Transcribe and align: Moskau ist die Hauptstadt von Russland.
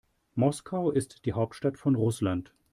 Moskau 0.33 0.89
ist 0.89 1.25
die 1.27 1.33
Hauptstadt 1.33 1.77
von 1.77 1.93
Russland. 1.93 2.55